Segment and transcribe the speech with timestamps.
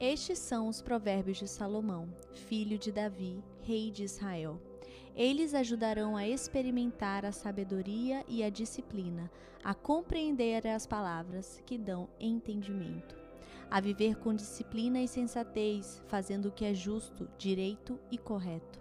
[0.00, 4.58] Estes são os provérbios de Salomão, filho de Davi, rei de Israel.
[5.14, 9.30] Eles ajudarão a experimentar a sabedoria e a disciplina,
[9.62, 13.14] a compreender as palavras que dão entendimento,
[13.70, 18.80] a viver com disciplina e sensatez, fazendo o que é justo, direito e correto.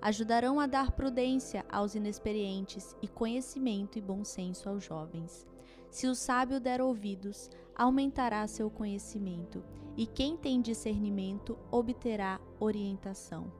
[0.00, 5.49] Ajudarão a dar prudência aos inexperientes e conhecimento e bom senso aos jovens.
[5.90, 9.62] Se o sábio der ouvidos, aumentará seu conhecimento,
[9.96, 13.52] e quem tem discernimento obterá orientação,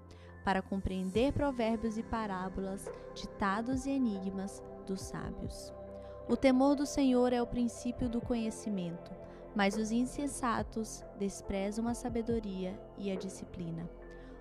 [0.44, 5.72] para compreender provérbios e parábolas, ditados e enigmas dos sábios.
[6.28, 9.10] O temor do Senhor é o princípio do conhecimento,
[9.54, 13.90] mas os insensatos desprezam a sabedoria e a disciplina.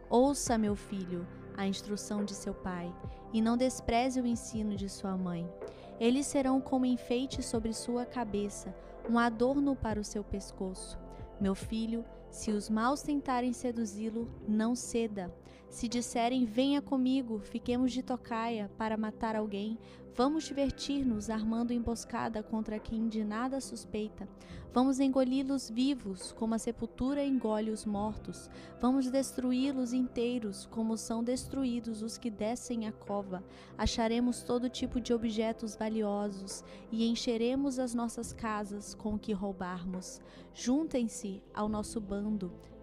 [0.08, 1.27] Ouça, meu filho,
[1.58, 2.94] a instrução de seu pai,
[3.34, 5.52] e não despreze o ensino de sua mãe.
[5.99, 8.73] Eles serão como enfeite sobre sua cabeça,
[9.09, 10.98] um adorno para o seu pescoço.
[11.41, 15.34] Meu filho, se os maus tentarem seduzi-lo, não ceda.
[15.70, 19.77] Se disserem, venha comigo, fiquemos de tocaia para matar alguém,
[20.16, 24.27] vamos divertir-nos armando emboscada contra quem de nada suspeita.
[24.71, 28.49] Vamos engoli-los vivos, como a sepultura engole os mortos.
[28.80, 33.43] Vamos destruí-los inteiros, como são destruídos os que descem a cova.
[33.76, 40.21] Acharemos todo tipo de objetos valiosos e encheremos as nossas casas com o que roubarmos.
[40.54, 42.18] Juntem-se ao nosso bando,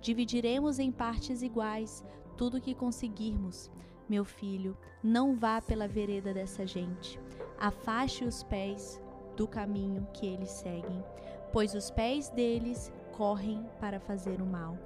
[0.00, 2.04] dividiremos em partes iguais
[2.36, 3.70] tudo o que conseguirmos.
[4.08, 7.18] Meu filho, não vá pela vereda dessa gente.
[7.58, 9.02] Afaste os pés
[9.36, 11.04] do caminho que eles seguem,
[11.52, 14.78] pois os pés deles correm para fazer o mal.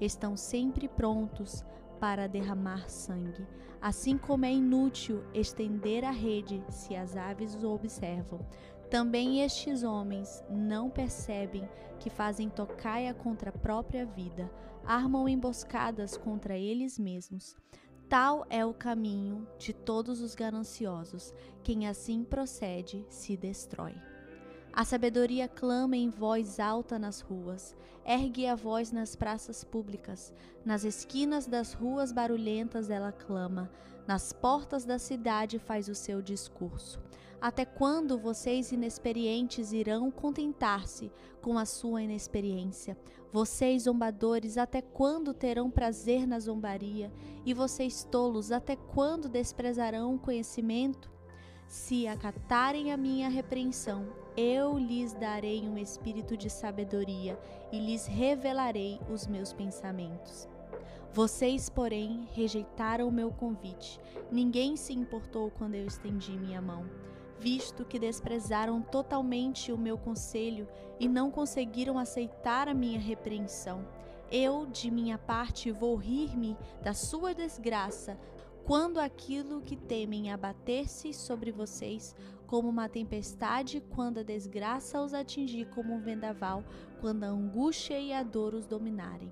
[0.00, 1.64] Estão sempre prontos
[1.98, 3.46] para derramar sangue,
[3.80, 8.46] assim como é inútil estender a rede se as aves o observam.
[8.90, 14.50] Também estes homens não percebem que fazem tocaia contra a própria vida,
[14.84, 17.56] armam emboscadas contra eles mesmos.
[18.08, 23.94] Tal é o caminho de todos os gananciosos, quem assim procede se destrói.
[24.72, 30.32] A sabedoria clama em voz alta nas ruas, ergue a voz nas praças públicas,
[30.64, 33.68] nas esquinas das ruas barulhentas ela clama,
[34.06, 37.02] nas portas da cidade faz o seu discurso.
[37.40, 42.96] Até quando vocês inexperientes irão contentar-se com a sua inexperiência?
[43.32, 47.12] Vocês zombadores, até quando terão prazer na zombaria?
[47.44, 51.10] E vocês tolos, até quando desprezarão o conhecimento?
[51.66, 57.38] Se acatarem a minha repreensão, eu lhes darei um espírito de sabedoria
[57.72, 60.48] e lhes revelarei os meus pensamentos.
[61.12, 64.00] Vocês, porém, rejeitaram o meu convite.
[64.30, 66.84] Ninguém se importou quando eu estendi minha mão,
[67.38, 73.86] visto que desprezaram totalmente o meu conselho e não conseguiram aceitar a minha repreensão.
[74.30, 78.18] Eu, de minha parte, vou rir-me da sua desgraça,
[78.64, 82.16] quando aquilo que temem abater-se sobre vocês
[82.48, 86.64] como uma tempestade, quando a desgraça os atingir como um vendaval,
[87.00, 89.30] quando a angústia e a dor os dominarem.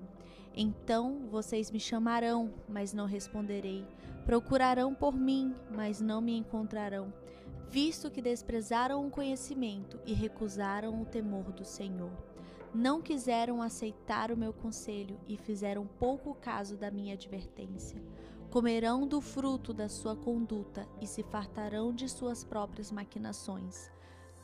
[0.55, 3.85] Então vocês me chamarão, mas não responderei.
[4.25, 7.13] Procurarão por mim, mas não me encontrarão,
[7.69, 12.11] visto que desprezaram o conhecimento e recusaram o temor do Senhor.
[12.73, 18.01] Não quiseram aceitar o meu conselho e fizeram pouco caso da minha advertência
[18.55, 23.91] comerão do fruto da sua conduta e se fartarão de suas próprias maquinações.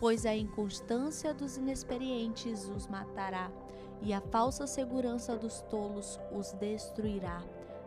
[0.01, 3.49] Pois a inconstância dos inexperientes os matará,
[4.01, 7.41] e a falsa segurança dos tolos os destruirá.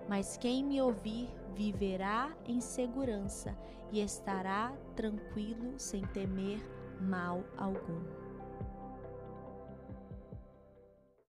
[0.09, 3.56] Mas quem me ouvir viverá em segurança
[3.92, 6.60] e estará tranquilo sem temer
[7.00, 8.24] mal algum.